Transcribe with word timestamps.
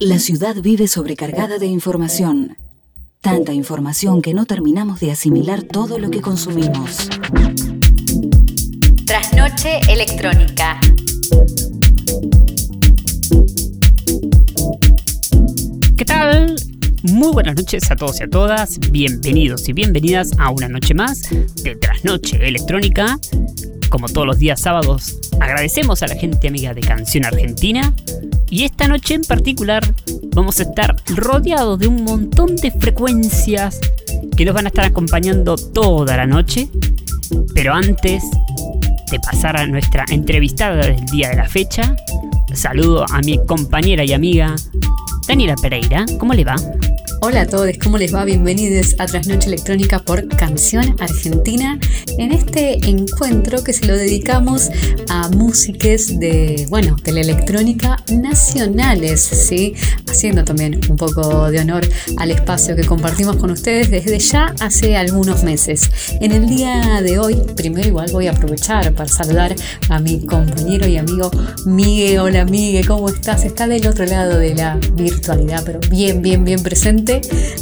La 0.00 0.20
ciudad 0.20 0.54
vive 0.54 0.86
sobrecargada 0.86 1.58
de 1.58 1.66
información. 1.66 2.56
Tanta 3.20 3.52
información 3.52 4.22
que 4.22 4.32
no 4.32 4.46
terminamos 4.46 5.00
de 5.00 5.10
asimilar 5.10 5.64
todo 5.64 5.98
lo 5.98 6.08
que 6.08 6.20
consumimos. 6.20 7.08
Trasnoche 9.04 9.80
electrónica. 9.88 10.80
¿Qué 15.96 16.04
tal? 16.04 16.54
Muy 17.02 17.32
buenas 17.32 17.56
noches 17.56 17.90
a 17.90 17.96
todos 17.96 18.20
y 18.20 18.22
a 18.22 18.28
todas. 18.28 18.78
Bienvenidos 18.92 19.68
y 19.68 19.72
bienvenidas 19.72 20.30
a 20.38 20.50
una 20.50 20.68
noche 20.68 20.94
más 20.94 21.22
de 21.64 21.74
Trasnoche 21.74 22.36
Electrónica. 22.46 23.18
Como 23.90 24.08
todos 24.08 24.28
los 24.28 24.38
días 24.38 24.60
sábados, 24.60 25.18
agradecemos 25.40 26.04
a 26.04 26.06
la 26.06 26.14
gente 26.14 26.46
amiga 26.46 26.72
de 26.72 26.82
Canción 26.82 27.24
Argentina 27.24 27.92
y 28.50 28.64
esta 28.64 28.88
noche 28.88 29.14
en 29.14 29.22
particular 29.22 29.82
vamos 30.34 30.60
a 30.60 30.62
estar 30.62 30.96
rodeados 31.08 31.78
de 31.78 31.86
un 31.86 32.04
montón 32.04 32.56
de 32.56 32.70
frecuencias 32.70 33.80
que 34.36 34.44
nos 34.44 34.54
van 34.54 34.66
a 34.66 34.68
estar 34.68 34.84
acompañando 34.84 35.56
toda 35.56 36.16
la 36.16 36.26
noche. 36.26 36.68
Pero 37.54 37.74
antes 37.74 38.22
de 39.10 39.20
pasar 39.20 39.56
a 39.56 39.66
nuestra 39.66 40.04
entrevistada 40.10 40.76
del 40.86 41.04
día 41.06 41.30
de 41.30 41.36
la 41.36 41.48
fecha, 41.48 41.96
saludo 42.54 43.04
a 43.10 43.20
mi 43.20 43.38
compañera 43.46 44.04
y 44.04 44.12
amiga 44.12 44.54
Daniela 45.26 45.56
Pereira. 45.56 46.06
¿Cómo 46.18 46.32
le 46.32 46.44
va? 46.44 46.56
Hola 47.20 47.40
a 47.40 47.46
todos, 47.46 47.68
¿cómo 47.82 47.98
les 47.98 48.14
va? 48.14 48.24
Bienvenidos 48.24 48.94
a 48.98 49.06
Trasnoche 49.06 49.48
Electrónica 49.48 49.98
por 49.98 50.28
Canción 50.28 50.94
Argentina. 51.00 51.76
En 52.16 52.30
este 52.30 52.74
encuentro 52.88 53.64
que 53.64 53.72
se 53.72 53.86
lo 53.86 53.96
dedicamos 53.96 54.70
a 55.08 55.28
músicas 55.30 56.20
de, 56.20 56.66
bueno, 56.70 56.94
de 57.02 57.10
la 57.10 57.20
electrónica 57.22 57.96
nacionales, 58.12 59.20
¿sí? 59.20 59.74
Haciendo 60.08 60.44
también 60.44 60.80
un 60.88 60.96
poco 60.96 61.50
de 61.50 61.58
honor 61.58 61.88
al 62.18 62.30
espacio 62.30 62.76
que 62.76 62.84
compartimos 62.84 63.36
con 63.36 63.50
ustedes 63.50 63.90
desde 63.90 64.20
ya 64.20 64.54
hace 64.60 64.96
algunos 64.96 65.42
meses. 65.42 65.90
En 66.20 66.30
el 66.30 66.48
día 66.48 67.02
de 67.02 67.18
hoy, 67.18 67.36
primero 67.56 67.88
igual 67.88 68.10
voy 68.12 68.28
a 68.28 68.30
aprovechar 68.30 68.94
para 68.94 69.08
saludar 69.08 69.56
a 69.88 69.98
mi 69.98 70.24
compañero 70.24 70.86
y 70.86 70.96
amigo 70.96 71.32
Miguel. 71.66 72.20
Hola 72.20 72.44
Miguel, 72.44 72.86
¿cómo 72.86 73.08
estás? 73.08 73.44
Está 73.44 73.66
del 73.66 73.88
otro 73.88 74.06
lado 74.06 74.38
de 74.38 74.54
la 74.54 74.78
virtualidad, 74.92 75.64
pero 75.64 75.80
bien, 75.90 76.22
bien, 76.22 76.44
bien 76.44 76.62
presente 76.62 77.07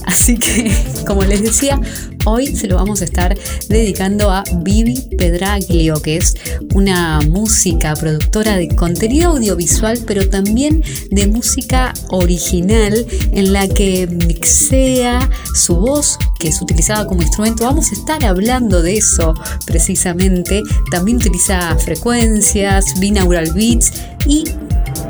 Así 0.05 0.37
que, 0.39 0.75
como 1.07 1.25
les 1.25 1.43
decía, 1.43 1.81
hoy 2.25 2.55
se 2.57 2.67
lo 2.67 2.77
vamos 2.77 3.01
a 3.01 3.05
estar 3.05 3.39
dedicando 3.69 4.31
a 4.31 4.43
Vivi 4.63 5.01
Pedraglio, 5.17 6.01
que 6.03 6.17
es 6.17 6.35
una 6.75 7.21
música 7.21 7.95
productora 7.95 8.57
de 8.57 8.69
contenido 8.69 9.31
audiovisual, 9.31 10.01
pero 10.07 10.29
también 10.29 10.83
de 11.11 11.27
música 11.29 11.95
original 12.11 13.07
en 13.33 13.53
la 13.53 13.69
que 13.69 14.07
mixea 14.07 15.31
su 15.55 15.77
voz, 15.77 16.19
que 16.39 16.49
es 16.49 16.61
utilizada 16.61 17.07
como 17.07 17.23
instrumento. 17.23 17.65
Vamos 17.65 17.91
a 17.91 17.95
estar 17.95 18.25
hablando 18.25 18.83
de 18.83 18.97
eso 18.97 19.35
precisamente. 19.65 20.63
También 20.91 21.19
utiliza 21.19 21.77
frecuencias, 21.79 22.99
binaural 22.99 23.53
beats 23.53 23.93
y 24.27 24.45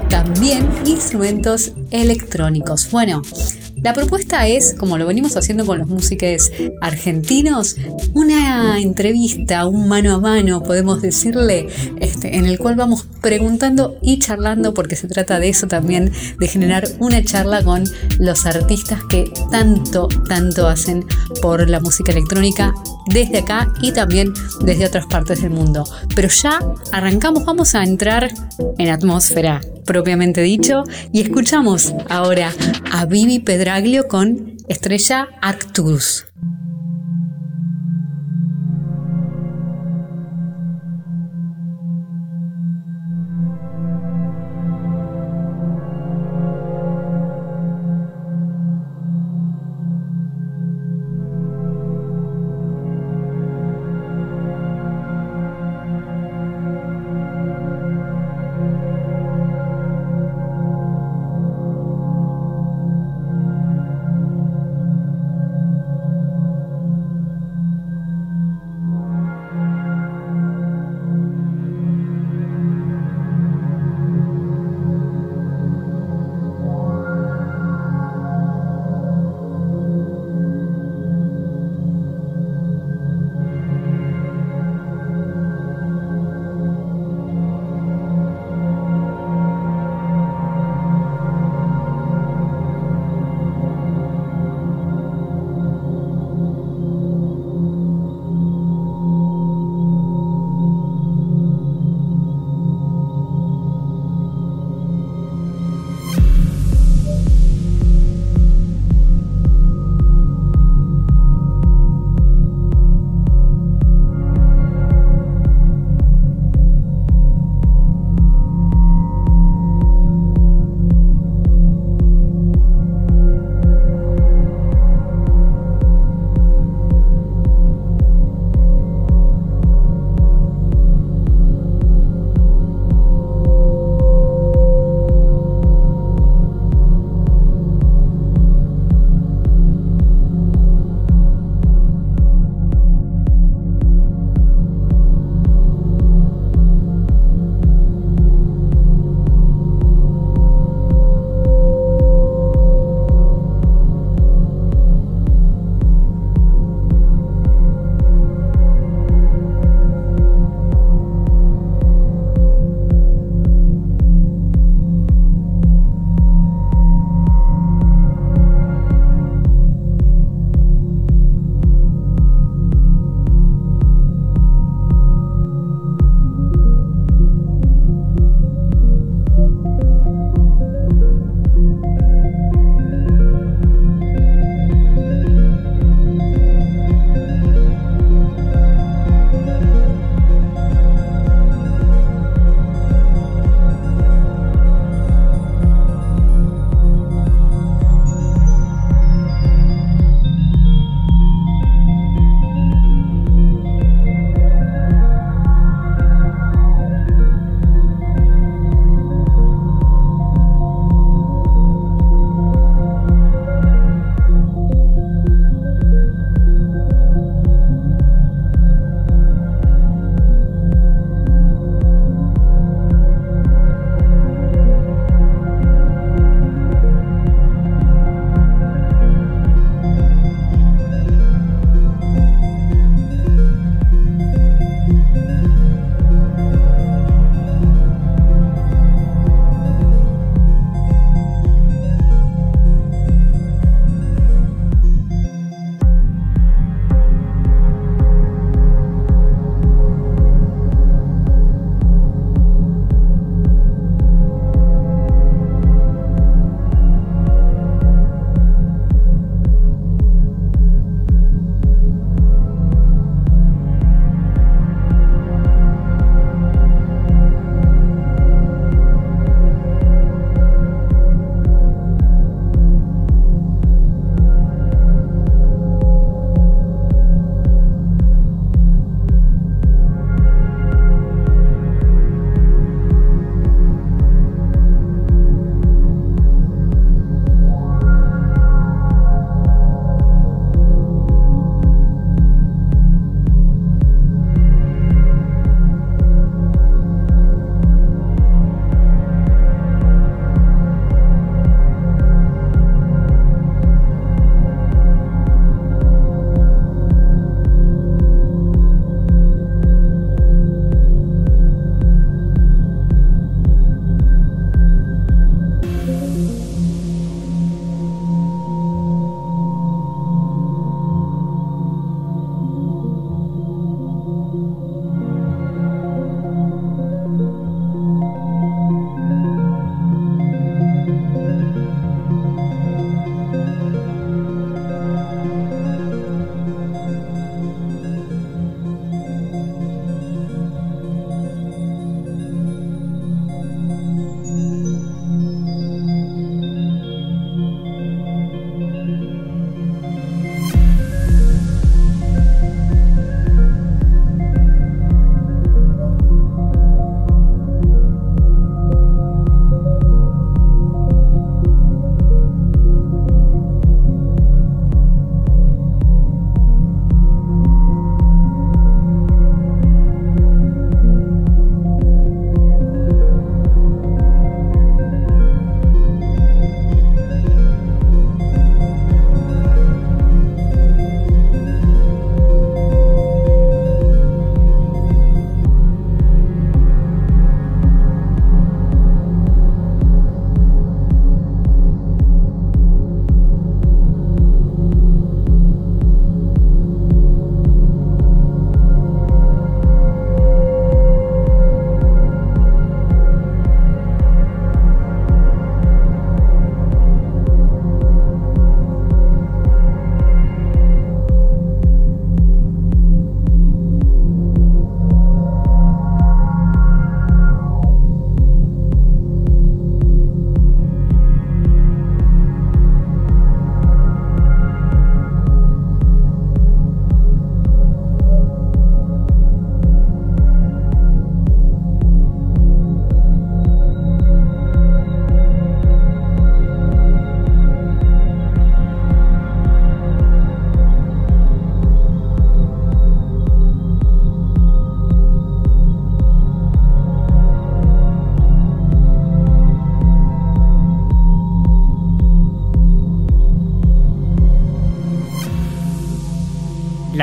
también 0.08 0.68
instrumentos 0.84 1.72
electrónicos. 1.90 2.90
Bueno, 2.90 3.22
la 3.86 3.94
propuesta 3.94 4.48
es, 4.48 4.74
como 4.74 4.98
lo 4.98 5.06
venimos 5.06 5.36
haciendo 5.36 5.64
con 5.64 5.78
los 5.78 5.86
músicos 5.86 6.50
argentinos, 6.80 7.76
una 8.14 8.80
entrevista, 8.80 9.64
un 9.64 9.86
mano 9.86 10.12
a 10.12 10.18
mano, 10.18 10.60
podemos 10.64 11.02
decirle, 11.02 11.68
este, 12.00 12.34
en 12.36 12.46
el 12.46 12.58
cual 12.58 12.74
vamos 12.74 13.06
preguntando 13.22 13.96
y 14.02 14.18
charlando, 14.18 14.74
porque 14.74 14.96
se 14.96 15.06
trata 15.06 15.38
de 15.38 15.50
eso 15.50 15.68
también, 15.68 16.10
de 16.36 16.48
generar 16.48 16.88
una 16.98 17.22
charla 17.22 17.62
con 17.62 17.84
los 18.18 18.44
artistas 18.44 19.04
que 19.08 19.30
tanto, 19.52 20.08
tanto 20.28 20.66
hacen 20.66 21.04
por 21.40 21.70
la 21.70 21.78
música 21.78 22.10
electrónica 22.10 22.74
desde 23.06 23.38
acá 23.38 23.72
y 23.82 23.92
también 23.92 24.32
desde 24.62 24.86
otras 24.86 25.06
partes 25.06 25.42
del 25.42 25.50
mundo. 25.50 25.84
Pero 26.12 26.26
ya 26.26 26.58
arrancamos, 26.90 27.44
vamos 27.44 27.76
a 27.76 27.84
entrar 27.84 28.32
en 28.78 28.88
atmósfera 28.88 29.60
propiamente 29.86 30.42
dicho 30.42 30.82
y 31.12 31.22
escuchamos 31.22 31.94
ahora 32.10 32.52
a 32.92 33.06
Vivi 33.06 33.38
Pedraglio 33.38 34.08
con 34.08 34.56
Estrella 34.68 35.28
Arcturus. 35.40 36.26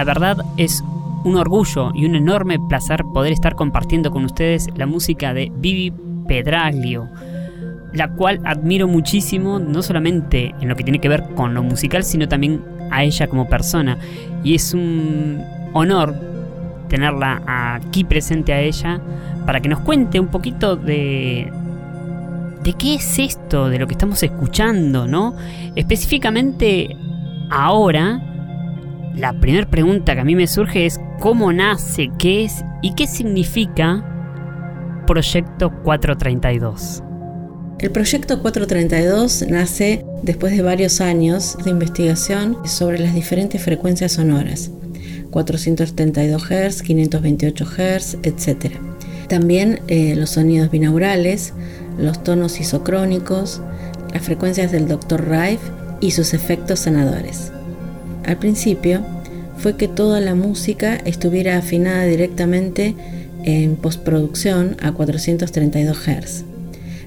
La 0.03 0.13
verdad 0.13 0.37
es 0.57 0.83
un 1.23 1.37
orgullo 1.37 1.91
y 1.95 2.05
un 2.05 2.15
enorme 2.15 2.59
placer 2.67 3.03
poder 3.13 3.31
estar 3.31 3.55
compartiendo 3.55 4.11
con 4.11 4.25
ustedes 4.25 4.67
la 4.75 4.85
música 4.85 5.33
de 5.33 5.51
Vivi 5.55 5.93
Pedraglio, 6.27 7.07
la 7.93 8.09
cual 8.09 8.41
admiro 8.43 8.87
muchísimo, 8.87 9.59
no 9.59 9.81
solamente 9.81 10.53
en 10.59 10.67
lo 10.67 10.75
que 10.75 10.83
tiene 10.83 10.99
que 10.99 11.09
ver 11.09 11.23
con 11.35 11.53
lo 11.53 11.63
musical, 11.63 12.03
sino 12.03 12.27
también 12.27 12.61
a 12.91 13.03
ella 13.03 13.27
como 13.27 13.47
persona. 13.47 13.97
Y 14.43 14.55
es 14.55 14.73
un 14.73 15.41
honor 15.73 16.15
tenerla 16.89 17.41
aquí 17.45 18.03
presente 18.03 18.51
a 18.51 18.59
ella 18.59 18.99
para 19.45 19.61
que 19.61 19.69
nos 19.69 19.79
cuente 19.79 20.19
un 20.19 20.27
poquito 20.27 20.75
de, 20.75 21.51
de 22.63 22.73
qué 22.73 22.95
es 22.95 23.19
esto, 23.19 23.69
de 23.69 23.79
lo 23.79 23.87
que 23.87 23.93
estamos 23.93 24.21
escuchando, 24.23 25.07
¿no? 25.07 25.35
Específicamente 25.75 26.95
ahora, 27.49 28.32
la 29.15 29.33
primera 29.39 29.69
pregunta 29.69 30.15
que 30.15 30.21
a 30.21 30.25
mí 30.25 30.35
me 30.35 30.47
surge 30.47 30.85
es 30.85 30.99
cómo 31.19 31.53
nace, 31.53 32.09
qué 32.17 32.45
es 32.45 32.63
y 32.81 32.93
qué 32.95 33.07
significa 33.07 34.09
Proyecto 35.05 35.71
432. 35.83 37.03
El 37.79 37.91
proyecto 37.91 38.41
432 38.41 39.45
nace 39.49 40.05
después 40.21 40.55
de 40.55 40.61
varios 40.61 41.01
años 41.01 41.57
de 41.63 41.71
investigación 41.71 42.57
sobre 42.65 42.99
las 42.99 43.13
diferentes 43.13 43.61
frecuencias 43.61 44.13
sonoras, 44.13 44.71
432 45.31 46.41
Hz, 46.41 46.81
528 46.81 47.65
Hz, 47.65 48.17
etc. 48.23 48.77
También 49.27 49.81
eh, 49.87 50.15
los 50.15 50.29
sonidos 50.29 50.71
binaurales, 50.71 51.53
los 51.97 52.23
tonos 52.23 52.59
isocrónicos, 52.61 53.61
las 54.13 54.23
frecuencias 54.23 54.71
del 54.71 54.87
Dr. 54.87 55.29
Rife 55.29 55.69
y 55.99 56.11
sus 56.11 56.33
efectos 56.33 56.79
sanadores. 56.79 57.51
Al 58.25 58.37
principio 58.37 59.01
fue 59.57 59.77
que 59.77 59.87
toda 59.87 60.19
la 60.19 60.35
música 60.35 60.95
estuviera 60.95 61.57
afinada 61.57 62.05
directamente 62.05 62.95
en 63.43 63.75
postproducción 63.75 64.77
a 64.81 64.91
432 64.91 65.97
Hz. 65.97 66.45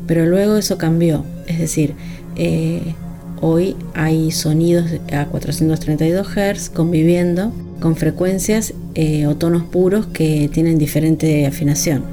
Pero 0.07 0.27
luego 0.27 0.57
eso 0.57 0.79
cambió, 0.79 1.25
es 1.47 1.59
decir, 1.59 1.95
eh, 2.37 2.95
hoy 3.41 3.77
hay 3.95 4.31
sonidos 4.31 4.91
a 5.13 5.27
432 5.27 6.29
Hz 6.29 6.71
conviviendo 6.71 7.53
con 7.81 7.97
frecuencias 7.97 8.75
eh, 8.95 9.27
o 9.27 9.37
tonos 9.37 9.65
puros 9.65 10.07
que 10.07 10.49
tienen 10.53 10.79
diferente 10.79 11.47
afinación. 11.47 12.05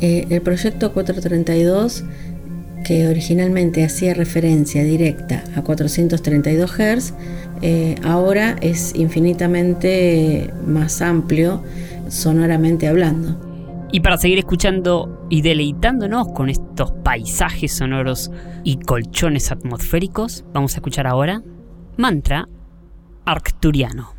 Eh, 0.00 0.26
el 0.30 0.40
proyecto 0.42 0.92
432, 0.92 2.04
que 2.88 3.06
originalmente 3.06 3.84
hacía 3.84 4.14
referencia 4.14 4.82
directa 4.82 5.44
a 5.54 5.60
432 5.60 6.70
Hz, 6.70 7.12
ahora 8.02 8.56
es 8.62 8.94
infinitamente 8.94 10.50
más 10.66 11.02
amplio 11.02 11.62
sonoramente 12.08 12.88
hablando. 12.88 13.38
Y 13.92 14.00
para 14.00 14.16
seguir 14.16 14.38
escuchando 14.38 15.26
y 15.28 15.42
deleitándonos 15.42 16.28
con 16.28 16.48
estos 16.48 16.92
paisajes 17.04 17.72
sonoros 17.76 18.30
y 18.64 18.78
colchones 18.78 19.52
atmosféricos, 19.52 20.46
vamos 20.54 20.72
a 20.72 20.78
escuchar 20.78 21.06
ahora 21.06 21.42
Mantra 21.98 22.48
Arcturiano. 23.26 24.17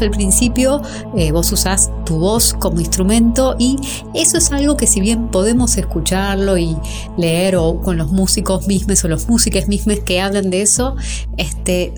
Al 0.00 0.10
principio, 0.10 0.82
eh, 1.16 1.32
vos 1.32 1.50
usás 1.52 1.90
tu 2.04 2.18
voz 2.18 2.54
como 2.54 2.80
instrumento 2.80 3.56
y 3.58 3.76
eso 4.14 4.38
es 4.38 4.52
algo 4.52 4.76
que 4.76 4.86
si 4.86 5.00
bien 5.00 5.28
podemos 5.28 5.76
escucharlo 5.76 6.58
y 6.58 6.76
leer 7.16 7.56
o 7.56 7.80
con 7.80 7.96
los 7.96 8.10
músicos 8.10 8.66
mismos 8.66 9.04
o 9.04 9.08
los 9.08 9.28
músicos 9.28 9.68
mismos 9.68 10.00
que 10.00 10.20
hablan 10.20 10.50
de 10.50 10.62
eso, 10.62 10.96
este, 11.36 11.92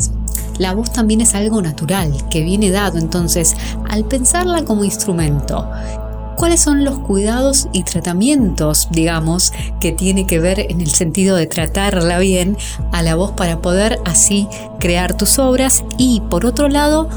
la 0.58 0.74
voz 0.74 0.92
también 0.92 1.20
es 1.20 1.34
algo 1.34 1.60
natural, 1.62 2.12
que 2.30 2.42
viene 2.42 2.70
dado. 2.70 2.98
Entonces, 2.98 3.54
al 3.88 4.04
pensarla 4.04 4.64
como 4.64 4.84
instrumento, 4.84 5.68
cuáles 6.36 6.60
son 6.60 6.84
los 6.84 6.98
cuidados 6.98 7.68
y 7.72 7.82
tratamientos, 7.82 8.88
digamos, 8.90 9.52
que 9.80 9.92
tiene 9.92 10.26
que 10.26 10.38
ver 10.38 10.60
en 10.60 10.80
el 10.80 10.90
sentido 10.90 11.36
de 11.36 11.46
tratarla 11.46 12.18
bien 12.18 12.56
a 12.92 13.02
la 13.02 13.14
voz 13.14 13.32
para 13.32 13.60
poder 13.60 13.98
así 14.04 14.48
crear 14.78 15.16
tus 15.16 15.38
obras 15.38 15.84
y 15.98 16.20
por 16.28 16.46
otro 16.46 16.68
lado, 16.68 17.08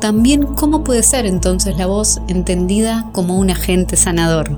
también 0.00 0.44
cómo 0.44 0.84
puede 0.84 1.02
ser 1.02 1.26
entonces 1.26 1.76
la 1.76 1.86
voz 1.86 2.20
entendida 2.28 3.08
como 3.12 3.38
un 3.38 3.50
agente 3.50 3.96
sanador. 3.96 4.50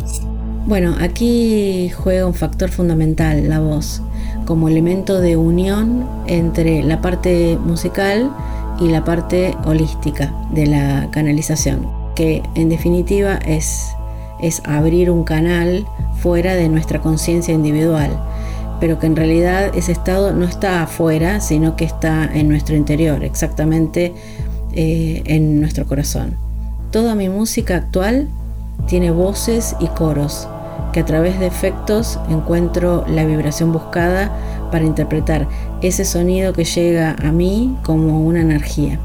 Bueno, 0.66 0.96
aquí 1.00 1.90
juega 1.90 2.26
un 2.26 2.34
factor 2.34 2.70
fundamental 2.70 3.48
la 3.48 3.60
voz, 3.60 4.02
como 4.46 4.68
elemento 4.68 5.20
de 5.20 5.36
unión 5.36 6.08
entre 6.26 6.82
la 6.82 7.00
parte 7.00 7.58
musical 7.64 8.30
y 8.80 8.88
la 8.88 9.04
parte 9.04 9.56
holística 9.64 10.34
de 10.52 10.66
la 10.66 11.08
canalización 11.12 12.06
que 12.16 12.42
en 12.56 12.68
definitiva 12.68 13.38
es, 13.46 13.94
es 14.40 14.60
abrir 14.64 15.12
un 15.12 15.22
canal 15.22 15.86
fuera 16.18 16.56
de 16.56 16.68
nuestra 16.68 17.00
conciencia 17.00 17.54
individual, 17.54 18.10
pero 18.80 18.98
que 18.98 19.06
en 19.06 19.14
realidad 19.14 19.70
ese 19.76 19.92
estado 19.92 20.32
no 20.32 20.44
está 20.44 20.82
afuera, 20.82 21.40
sino 21.40 21.76
que 21.76 21.84
está 21.84 22.24
en 22.24 22.48
nuestro 22.48 22.74
interior, 22.74 23.22
exactamente 23.22 24.14
eh, 24.76 25.22
en 25.26 25.60
nuestro 25.60 25.86
corazón. 25.86 26.36
Toda 26.92 27.16
mi 27.16 27.28
música 27.28 27.76
actual 27.76 28.28
tiene 28.86 29.10
voces 29.10 29.74
y 29.80 29.88
coros, 29.88 30.46
que 30.92 31.00
a 31.00 31.04
través 31.04 31.40
de 31.40 31.46
efectos 31.46 32.20
encuentro 32.30 33.04
la 33.08 33.24
vibración 33.24 33.72
buscada 33.72 34.30
para 34.70 34.84
interpretar 34.84 35.48
ese 35.82 36.04
sonido 36.04 36.52
que 36.52 36.64
llega 36.64 37.16
a 37.20 37.32
mí 37.32 37.76
como 37.82 38.24
una 38.24 38.40
energía 38.40 39.00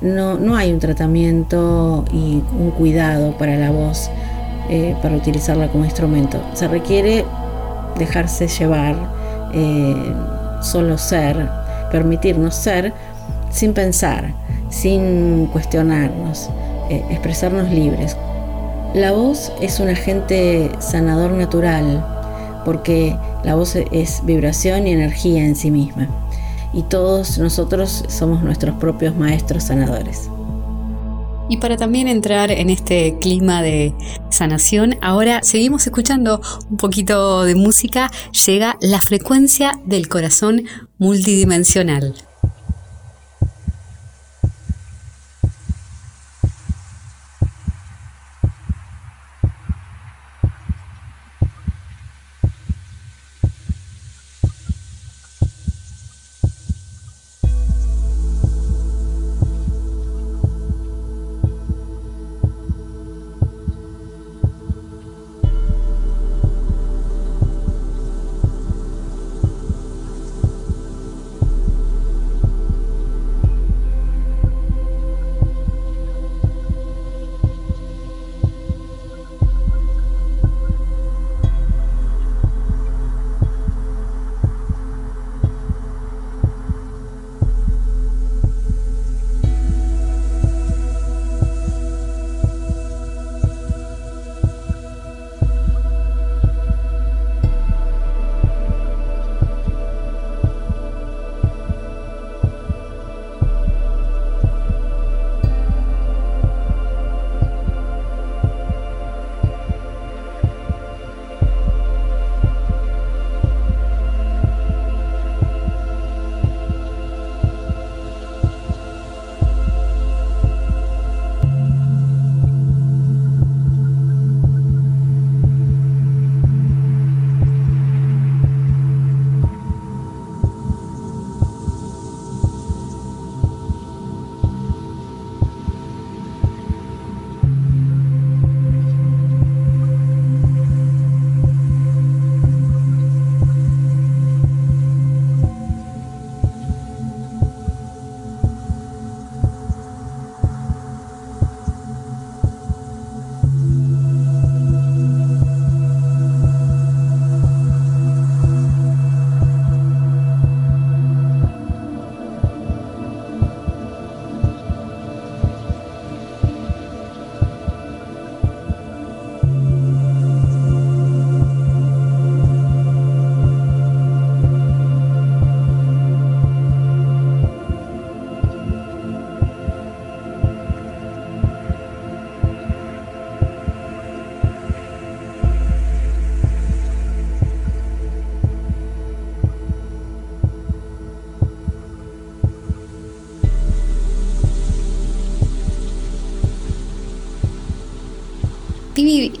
no, 0.00 0.56
hay 0.56 0.72
un 0.72 0.78
tratamiento 0.78 2.04
y 2.12 2.42
un 2.58 2.70
cuidado 2.70 3.36
para 3.38 3.56
la 3.56 3.70
voz 3.70 4.10
eh, 4.68 4.94
para 5.02 5.16
utilizarla 5.16 5.68
como 5.68 5.84
instrumento. 5.84 6.42
Se 6.54 6.68
requiere 6.68 7.24
dejarse 7.98 8.48
llevar, 8.48 8.96
eh, 9.54 10.12
solo 10.60 10.98
ser, 10.98 11.48
permitirnos 11.90 12.54
ser 12.54 12.92
sin 13.50 13.72
pensar, 13.72 14.34
sin 14.70 15.46
cuestionarnos, 15.52 16.50
eh, 16.90 17.04
expresarnos 17.10 17.70
libres. 17.70 18.16
La 18.94 19.12
voz 19.12 19.52
es 19.60 19.80
un 19.80 19.88
agente 19.88 20.70
sanador 20.78 21.32
natural 21.32 22.04
porque 22.64 23.16
la 23.44 23.54
voz 23.54 23.76
es 23.76 24.22
vibración 24.24 24.86
y 24.86 24.92
energía 24.92 25.44
en 25.44 25.54
sí 25.54 25.70
misma 25.70 26.08
y 26.72 26.82
todos 26.82 27.38
nosotros 27.38 28.04
somos 28.08 28.42
nuestros 28.42 28.76
propios 28.76 29.16
maestros 29.16 29.64
sanadores. 29.64 30.28
Y 31.48 31.58
para 31.58 31.76
también 31.76 32.08
entrar 32.08 32.50
en 32.50 32.70
este 32.70 33.16
clima 33.20 33.62
de 33.62 33.94
sanación, 34.30 34.96
ahora 35.00 35.42
seguimos 35.42 35.86
escuchando 35.86 36.40
un 36.68 36.76
poquito 36.76 37.44
de 37.44 37.54
música, 37.54 38.10
llega 38.46 38.76
la 38.80 39.00
frecuencia 39.00 39.72
del 39.84 40.08
corazón 40.08 40.64
multidimensional. 40.98 42.14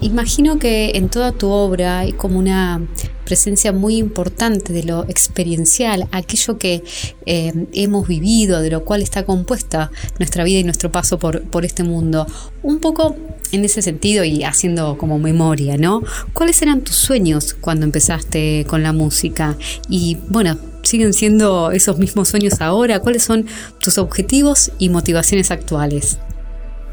Imagino 0.06 0.58
que 0.58 0.92
en 0.94 1.08
toda 1.08 1.32
tu 1.32 1.48
obra 1.50 2.00
hay 2.00 2.12
como 2.12 2.38
una 2.38 2.86
presencia 3.24 3.72
muy 3.72 3.96
importante 3.96 4.72
de 4.72 4.84
lo 4.84 5.04
experiencial, 5.04 6.08
aquello 6.12 6.58
que 6.58 6.84
eh, 7.26 7.66
hemos 7.72 8.06
vivido, 8.06 8.60
de 8.60 8.70
lo 8.70 8.84
cual 8.84 9.02
está 9.02 9.24
compuesta 9.24 9.90
nuestra 10.18 10.44
vida 10.44 10.60
y 10.60 10.64
nuestro 10.64 10.92
paso 10.92 11.18
por, 11.18 11.42
por 11.42 11.64
este 11.64 11.82
mundo. 11.82 12.26
Un 12.62 12.78
poco 12.78 13.16
en 13.52 13.64
ese 13.64 13.82
sentido 13.82 14.24
y 14.24 14.44
haciendo 14.44 14.96
como 14.96 15.18
memoria, 15.18 15.76
¿no? 15.76 16.02
¿Cuáles 16.32 16.62
eran 16.62 16.82
tus 16.82 16.96
sueños 16.96 17.54
cuando 17.54 17.84
empezaste 17.84 18.64
con 18.68 18.82
la 18.82 18.92
música? 18.92 19.56
Y 19.88 20.18
bueno, 20.28 20.56
¿Siguen 20.86 21.14
siendo 21.14 21.72
esos 21.72 21.98
mismos 21.98 22.28
sueños 22.28 22.60
ahora? 22.60 23.00
¿Cuáles 23.00 23.24
son 23.24 23.46
tus 23.80 23.98
objetivos 23.98 24.70
y 24.78 24.88
motivaciones 24.88 25.50
actuales? 25.50 26.18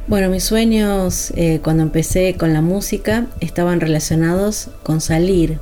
Bueno, 0.05 0.29
mis 0.29 0.43
sueños 0.43 1.31
eh, 1.37 1.61
cuando 1.63 1.81
empecé 1.81 2.35
con 2.35 2.51
la 2.51 2.61
música 2.61 3.27
estaban 3.39 3.79
relacionados 3.79 4.67
con 4.83 4.99
salir 4.99 5.59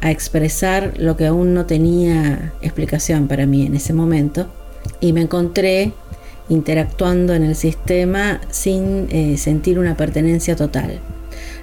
a 0.00 0.10
expresar 0.10 0.94
lo 0.96 1.16
que 1.16 1.26
aún 1.26 1.54
no 1.54 1.64
tenía 1.64 2.52
explicación 2.60 3.28
para 3.28 3.46
mí 3.46 3.64
en 3.64 3.76
ese 3.76 3.92
momento 3.92 4.48
y 5.00 5.12
me 5.12 5.20
encontré 5.20 5.92
interactuando 6.48 7.34
en 7.34 7.44
el 7.44 7.54
sistema 7.54 8.40
sin 8.50 9.06
eh, 9.10 9.36
sentir 9.38 9.78
una 9.78 9.96
pertenencia 9.96 10.56
total, 10.56 10.98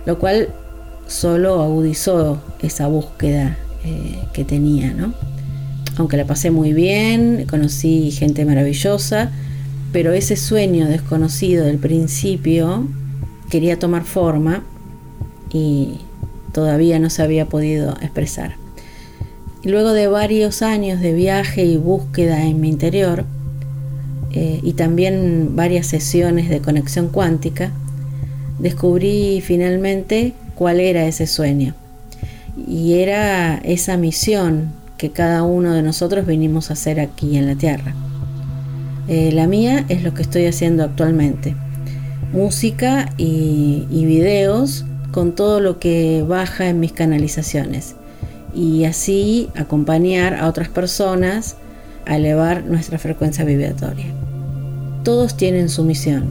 lo 0.06 0.17
cual 0.17 0.54
solo 1.08 1.62
agudizó 1.62 2.41
esa 2.62 2.88
búsqueda 2.88 3.58
eh, 3.84 4.19
que 4.32 4.45
tenía, 4.45 4.93
¿no? 4.93 5.13
Aunque 5.97 6.15
la 6.15 6.25
pasé 6.25 6.49
muy 6.49 6.71
bien, 6.71 7.45
conocí 7.49 8.12
gente 8.12 8.45
maravillosa, 8.45 9.34
pero 9.96 10.12
ese 10.12 10.36
sueño 10.36 10.90
desconocido 10.90 11.64
del 11.64 11.78
principio 11.78 12.86
quería 13.50 13.80
tomar 13.80 14.04
forma 14.04 14.62
y 15.50 16.00
todavía 16.52 17.00
no 17.00 17.10
se 17.10 17.24
había 17.24 17.46
podido 17.46 17.92
expresar. 18.02 18.58
Luego 19.64 19.94
de 19.94 20.08
varios 20.08 20.62
años 20.62 21.00
de 21.00 21.14
viaje 21.14 21.64
y 21.64 21.78
búsqueda 21.78 22.44
en 22.44 22.60
mi 22.60 22.68
interior, 22.68 23.24
eh, 24.34 24.60
y 24.62 24.74
también 24.74 25.56
varias 25.56 25.88
sesiones 25.88 26.50
de 26.50 26.60
conexión 26.60 27.08
cuántica, 27.08 27.72
descubrí 28.60 29.40
finalmente 29.40 30.34
cuál 30.56 30.82
era 30.82 31.06
ese 31.06 31.26
sueño. 31.26 31.74
Y 32.68 32.96
era 32.96 33.60
esa 33.60 33.96
misión 33.96 34.74
que 34.98 35.12
cada 35.12 35.44
uno 35.44 35.74
de 35.74 35.84
nosotros 35.84 36.26
venimos 36.26 36.70
a 36.70 36.74
hacer 36.74 37.00
aquí 37.00 37.38
en 37.38 37.48
la 37.48 37.56
Tierra. 37.56 37.96
Eh, 39.08 39.32
la 39.32 39.48
mía 39.48 39.86
es 39.89 40.04
lo 40.04 40.13
que 40.13 40.22
estoy 40.22 40.46
haciendo 40.46 40.84
actualmente. 40.84 41.56
Música 42.32 43.12
y, 43.18 43.86
y 43.89 44.06
videos 44.06 44.86
con 45.12 45.34
todo 45.34 45.60
lo 45.60 45.80
que 45.80 46.24
baja 46.28 46.68
en 46.68 46.80
mis 46.80 46.91
canalizaciones. 46.91 47.96
Y 48.54 48.86
así 48.86 49.50
acompañar 49.56 50.36
a 50.36 50.48
otras 50.48 50.70
personas 50.70 51.56
a 52.06 52.18
elevar 52.18 52.65
nuestra 52.65 52.98
frecuencia 52.98 53.46
vibratoria. 53.46 54.08
Todos 55.04 55.38
tienen 55.38 55.70
su 55.70 55.84
misión, 55.84 56.26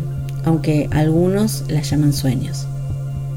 aunque 0.44 0.88
algunos 0.90 1.64
la 1.68 1.82
llaman 1.82 2.12
sueños. 2.12 2.66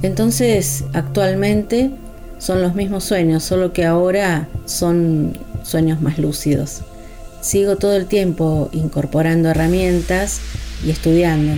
Entonces, 0.02 0.84
actualmente 0.94 1.92
son 2.38 2.62
los 2.62 2.76
mismos 2.76 3.04
sueños, 3.04 3.44
solo 3.44 3.74
que 3.74 3.86
ahora 3.86 4.48
son 4.66 5.38
sueños 5.64 6.02
más 6.02 6.20
lúcidos. 6.20 6.82
Sigo 7.48 7.78
todo 7.78 7.96
el 7.96 8.08
tiempo 8.08 8.70
incorporando 8.74 9.48
herramientas 9.48 10.42
y 10.86 10.90
estudiando. 10.90 11.54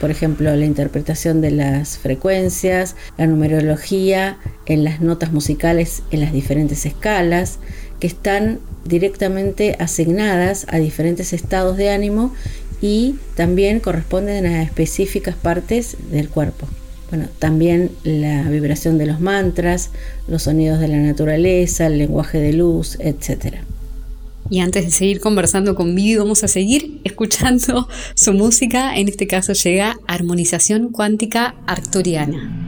Por 0.00 0.10
ejemplo, 0.10 0.56
la 0.56 0.64
interpretación 0.64 1.40
de 1.40 1.52
las 1.52 1.96
frecuencias, 1.96 2.96
la 3.16 3.28
numerología 3.28 4.38
en 4.66 4.82
las 4.82 5.00
notas 5.00 5.32
musicales 5.32 6.02
en 6.10 6.22
las 6.22 6.32
diferentes 6.32 6.84
escalas, 6.86 7.60
que 8.00 8.08
están 8.08 8.58
directamente 8.84 9.76
asignadas 9.78 10.66
a 10.70 10.78
diferentes 10.78 11.32
estados 11.32 11.76
de 11.76 11.90
ánimo 11.90 12.34
y 12.80 13.14
también 13.36 13.78
corresponden 13.78 14.44
a 14.44 14.64
específicas 14.64 15.36
partes 15.36 15.96
del 16.10 16.30
cuerpo. 16.30 16.66
Bueno, 17.10 17.28
también 17.38 17.92
la 18.02 18.42
vibración 18.50 18.98
de 18.98 19.06
los 19.06 19.20
mantras, 19.20 19.90
los 20.26 20.42
sonidos 20.42 20.80
de 20.80 20.88
la 20.88 20.98
naturaleza, 20.98 21.86
el 21.86 21.98
lenguaje 21.98 22.40
de 22.40 22.54
luz, 22.54 22.96
etcétera. 22.98 23.62
Y 24.50 24.60
antes 24.60 24.84
de 24.84 24.90
seguir 24.90 25.20
conversando 25.20 25.74
con 25.74 25.94
Vivi, 25.94 26.16
vamos 26.16 26.42
a 26.44 26.48
seguir 26.48 27.00
escuchando 27.04 27.88
su 28.14 28.32
música. 28.32 28.96
En 28.96 29.08
este 29.08 29.26
caso 29.26 29.52
llega 29.52 29.98
Armonización 30.06 30.90
Cuántica 30.90 31.54
Arcturiana. 31.66 32.67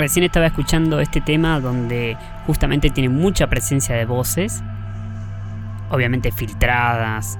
Recién 0.00 0.24
estaba 0.24 0.46
escuchando 0.46 0.98
este 0.98 1.20
tema 1.20 1.60
donde 1.60 2.16
justamente 2.46 2.90
tiene 2.90 3.10
mucha 3.10 3.48
presencia 3.48 3.94
de 3.94 4.06
voces, 4.06 4.62
obviamente 5.90 6.32
filtradas 6.32 7.38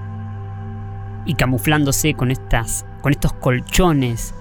y 1.25 1.35
camuflándose 1.35 2.14
con 2.14 2.31
estas 2.31 2.85
con 3.01 3.12
estos 3.12 3.33
colchones 3.33 4.35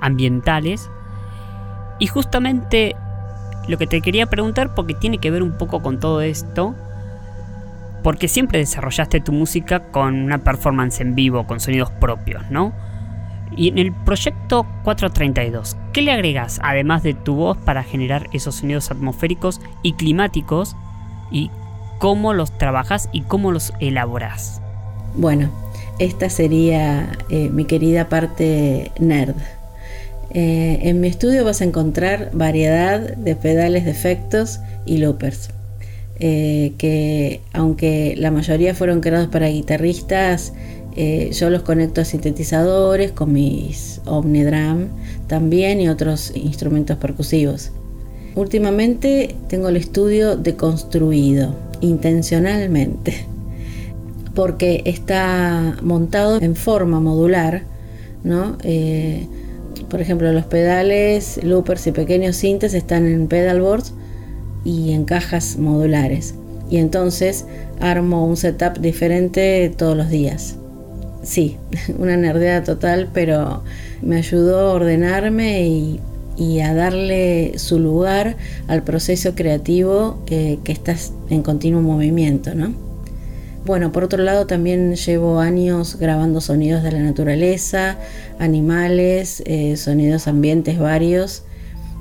ambientales. 0.00 0.90
Y 1.98 2.08
justamente 2.08 2.96
lo 3.68 3.78
que 3.78 3.86
te 3.86 4.00
quería 4.00 4.26
preguntar 4.26 4.74
porque 4.74 4.94
tiene 4.94 5.18
que 5.18 5.30
ver 5.30 5.42
un 5.42 5.56
poco 5.56 5.80
con 5.82 6.00
todo 6.00 6.20
esto 6.20 6.74
porque 8.02 8.28
siempre 8.28 8.58
desarrollaste 8.58 9.20
tu 9.20 9.32
música 9.32 9.80
con 9.90 10.14
una 10.14 10.38
performance 10.38 11.00
en 11.00 11.14
vivo, 11.14 11.46
con 11.46 11.58
sonidos 11.58 11.90
propios, 11.92 12.48
¿no? 12.50 12.72
Y 13.56 13.68
en 13.68 13.78
el 13.78 13.92
proyecto 13.92 14.66
432, 14.84 15.76
¿qué 15.96 16.02
le 16.02 16.12
agregas 16.12 16.60
además 16.62 17.02
de 17.02 17.14
tu 17.14 17.36
voz 17.36 17.56
para 17.56 17.82
generar 17.82 18.28
esos 18.34 18.56
sonidos 18.56 18.90
atmosféricos 18.90 19.62
y 19.82 19.94
climáticos? 19.94 20.76
¿Y 21.32 21.50
cómo 21.98 22.34
los 22.34 22.58
trabajas 22.58 23.08
y 23.12 23.22
cómo 23.22 23.50
los 23.50 23.72
elaboras? 23.80 24.60
Bueno, 25.14 25.48
esta 25.98 26.28
sería 26.28 27.12
eh, 27.30 27.48
mi 27.48 27.64
querida 27.64 28.10
parte 28.10 28.92
nerd. 29.00 29.36
Eh, 30.32 30.80
en 30.82 31.00
mi 31.00 31.08
estudio 31.08 31.46
vas 31.46 31.62
a 31.62 31.64
encontrar 31.64 32.28
variedad 32.34 33.00
de 33.00 33.34
pedales 33.34 33.86
de 33.86 33.92
efectos 33.92 34.60
y 34.84 34.98
loopers. 34.98 35.48
Eh, 36.18 36.72
que 36.76 37.40
aunque 37.54 38.14
la 38.18 38.30
mayoría 38.30 38.74
fueron 38.74 39.00
creados 39.00 39.28
para 39.28 39.48
guitarristas, 39.48 40.52
eh, 40.96 41.30
yo 41.32 41.50
los 41.50 41.60
conecto 41.60 42.00
a 42.00 42.04
sintetizadores 42.06 43.12
con 43.12 43.32
mis 43.32 44.00
Omnidrum 44.06 44.88
también 45.26 45.78
y 45.80 45.88
otros 45.88 46.32
instrumentos 46.34 46.96
percusivos. 46.96 47.70
Últimamente 48.34 49.36
tengo 49.48 49.68
el 49.68 49.76
estudio 49.76 50.36
deconstruido 50.36 51.54
intencionalmente 51.82 53.26
porque 54.34 54.82
está 54.86 55.76
montado 55.82 56.40
en 56.40 56.56
forma 56.56 56.98
modular, 56.98 57.64
¿no? 58.24 58.56
Eh, 58.62 59.26
por 59.90 60.00
ejemplo, 60.00 60.32
los 60.32 60.46
pedales, 60.46 61.44
loopers 61.44 61.86
y 61.86 61.92
pequeños 61.92 62.36
sintes 62.36 62.72
están 62.72 63.06
en 63.06 63.28
pedalboards 63.28 63.92
y 64.64 64.92
en 64.92 65.04
cajas 65.04 65.58
modulares. 65.58 66.34
Y 66.70 66.78
entonces 66.78 67.44
armo 67.80 68.26
un 68.26 68.36
setup 68.36 68.78
diferente 68.78 69.72
todos 69.76 69.96
los 69.96 70.08
días. 70.08 70.56
Sí, 71.26 71.56
una 71.98 72.16
nerdeada 72.16 72.62
total, 72.62 73.10
pero 73.12 73.64
me 74.00 74.16
ayudó 74.16 74.60
a 74.60 74.72
ordenarme 74.72 75.66
y, 75.66 76.00
a 76.60 76.74
darle 76.74 77.54
su 77.56 77.78
lugar 77.78 78.36
al 78.68 78.82
proceso 78.82 79.34
creativo 79.34 80.22
que, 80.26 80.58
que 80.64 80.72
está 80.72 80.94
en 81.30 81.42
continuo 81.42 81.80
movimiento, 81.80 82.54
¿no? 82.54 82.74
Bueno, 83.64 83.90
por 83.90 84.04
otro 84.04 84.22
lado 84.22 84.46
también 84.46 84.94
llevo 84.94 85.40
años 85.40 85.98
grabando 85.98 86.40
sonidos 86.40 86.84
de 86.84 86.92
la 86.92 87.00
naturaleza, 87.00 87.98
animales, 88.38 89.42
eh, 89.44 89.76
sonidos 89.76 90.28
ambientes 90.28 90.78
varios, 90.78 91.42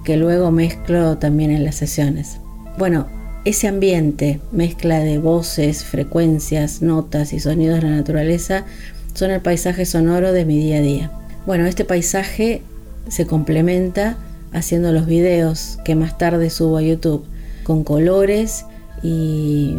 que 0.04 0.16
luego 0.16 0.52
mezclo 0.52 1.18
también 1.18 1.50
en 1.50 1.64
las 1.64 1.76
sesiones. 1.76 2.38
Bueno, 2.78 3.08
ese 3.46 3.68
ambiente, 3.68 4.42
mezcla 4.52 5.00
de 5.00 5.18
voces, 5.18 5.84
frecuencias, 5.84 6.82
notas 6.82 7.34
y 7.34 7.40
sonidos 7.40 7.78
de 7.78 7.90
la 7.90 7.96
naturaleza, 7.96 8.66
son 9.15 9.32
el 9.32 9.41
paisaje 9.41 9.86
sonoro 9.86 10.32
de 10.32 10.45
mi 10.45 10.60
día 10.60 10.78
a 10.78 10.82
día. 10.82 11.12
Bueno, 11.47 11.65
este 11.65 11.86
paisaje 11.86 12.62
se 13.08 13.25
complementa 13.25 14.17
haciendo 14.51 14.91
los 14.91 15.08
videos 15.08 15.80
que 15.84 15.95
más 15.95 16.17
tarde 16.17 16.49
subo 16.49 16.78
a 16.78 16.82
YouTube, 16.82 17.25
con 17.63 17.84
colores 17.84 18.65
y 19.01 19.78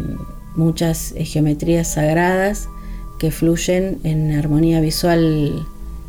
muchas 0.55 1.13
geometrías 1.17 1.87
sagradas 1.87 2.67
que 3.19 3.31
fluyen 3.31 3.99
en 4.03 4.33
armonía 4.33 4.81
visual 4.81 5.65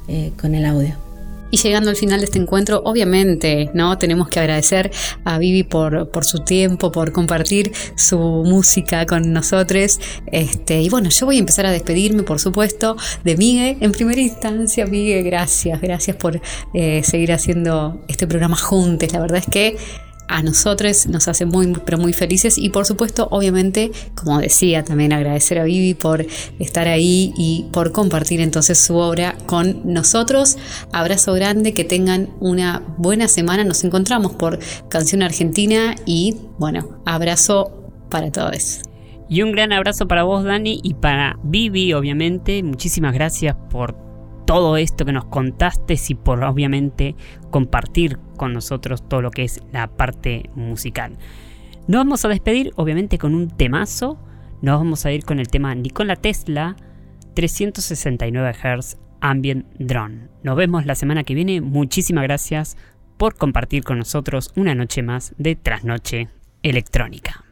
eh, 0.09 0.33
con 0.41 0.55
el 0.55 0.65
audio. 0.65 1.08
Y 1.51 1.57
llegando 1.57 1.91
al 1.91 1.97
final 1.97 2.21
de 2.21 2.27
este 2.27 2.39
encuentro, 2.39 2.83
obviamente, 2.85 3.71
¿no? 3.75 3.97
Tenemos 3.99 4.29
que 4.29 4.41
agradecer 4.41 4.91
a 5.25 5.39
Vivi 5.39 5.63
por, 5.63 6.11
por 6.11 6.25
su 6.25 6.41
tiempo, 6.41 6.93
por 6.93 7.13
compartir 7.13 7.73
su 7.97 8.19
música 8.19 9.07
con 9.07 9.33
nosotros. 9.33 10.01
Este, 10.31 10.81
y 10.81 10.89
bueno, 10.89 11.09
yo 11.09 11.27
voy 11.27 11.37
a 11.37 11.41
empezar 11.41 11.67
a 11.67 11.73
despedirme, 11.73 12.23
por 12.23 12.41
supuesto, 12.41 12.97
de 13.25 13.37
Miguel. 13.37 13.77
En 13.81 13.93
primera 13.93 14.21
instancia, 14.21 14.87
Miguel, 14.87 15.25
gracias, 15.25 15.81
gracias 15.81 16.17
por 16.17 16.41
eh, 16.75 17.03
seguir 17.05 17.33
haciendo 17.33 18.05
este 18.09 18.27
programa 18.27 18.57
juntos. 18.57 19.13
La 19.13 19.21
verdad 19.21 19.39
es 19.39 19.47
que 19.47 19.77
a 20.29 20.43
nosotros 20.43 21.07
nos 21.07 21.27
hace 21.29 21.47
muy, 21.47 21.73
pero 21.85 21.99
muy 21.99 22.13
felices 22.13 22.59
y 22.59 22.69
por 22.69 22.87
supuesto, 22.87 23.29
obviamente, 23.31 23.91
como 24.15 24.39
decía, 24.39 24.85
también 24.85 25.13
agradecer 25.13 25.59
a 25.59 25.65
Vivi 25.65 25.95
por 25.95 26.27
estar 26.59 26.87
ahí 26.87 27.33
y 27.37 27.67
por 27.73 27.93
compartir 27.93 28.41
entonces 28.41 28.79
su 28.79 28.97
obra 28.97 29.37
con 29.47 29.81
nosotros. 29.85 30.59
Abrazo 30.93 31.33
grande, 31.33 31.75
que 31.75 31.85
tengan 31.85 32.31
una 32.41 32.83
buena 32.99 33.29
semana. 33.29 33.65
Nos 33.65 33.85
encontramos 33.85 34.33
por 34.33 34.59
Canción 34.89 35.23
Argentina 35.23 35.97
y 36.07 36.37
bueno, 36.59 37.01
abrazo 37.05 37.73
para 38.11 38.31
todos. 38.31 38.83
Y 39.29 39.43
un 39.43 39.53
gran 39.53 39.73
abrazo 39.73 40.09
para 40.09 40.23
vos, 40.23 40.45
Dani, 40.45 40.81
y 40.83 40.95
para 40.95 41.39
Vivi, 41.43 41.93
obviamente. 41.93 42.63
Muchísimas 42.63 43.13
gracias 43.13 43.55
por 43.71 44.08
todo 44.49 44.79
esto 44.79 45.05
que 45.05 45.13
nos 45.13 45.27
contaste 45.27 45.95
y 46.09 46.15
por 46.15 46.43
obviamente 46.43 47.15
compartir 47.51 48.19
con 48.39 48.55
nosotros 48.55 49.07
todo 49.07 49.21
lo 49.21 49.31
que 49.31 49.45
es 49.45 49.61
la 49.73 49.89
parte 49.89 50.49
musical. 50.55 51.19
Nos 51.87 52.01
vamos 52.01 52.25
a 52.25 52.29
despedir 52.29 52.73
obviamente 52.77 53.19
con 53.19 53.35
un 53.35 53.51
temazo. 53.51 54.19
Nos 54.63 54.79
vamos 54.79 55.05
a 55.05 55.13
ir 55.13 55.27
con 55.27 55.39
el 55.39 55.49
tema 55.49 55.75
Nikola 55.75 56.17
Tesla 56.17 56.77
369 57.35 58.55
Hz 58.55 58.97
Ambient 59.21 59.67
Drone. 59.79 60.29
Nos 60.43 60.57
vemos 60.57 60.87
la 60.87 60.95
semana 60.95 61.25
que 61.25 61.35
viene. 61.35 61.61
Muchísimas 61.61 62.25
gracias 62.25 62.79
por 63.19 63.35
compartir 63.35 63.85
con 63.85 63.99
nosotros 63.99 64.51
una 64.57 64.75
noche 64.75 65.03
más 65.03 65.35
de 65.37 65.57
Trasnoche 65.57 66.29
Electrónica. 66.63 67.48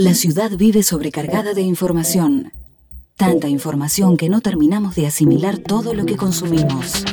La 0.00 0.14
ciudad 0.14 0.52
vive 0.52 0.84
sobrecargada 0.84 1.54
de 1.54 1.62
información. 1.62 2.52
Tanta 3.16 3.48
información 3.48 4.16
que 4.16 4.28
no 4.28 4.40
terminamos 4.40 4.94
de 4.94 5.08
asimilar 5.08 5.58
todo 5.58 5.92
lo 5.92 6.06
que 6.06 6.16
consumimos. 6.16 7.04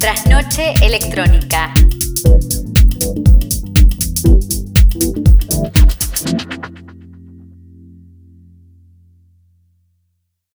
Trasnoche 0.00 0.72
electrónica. 0.80 1.74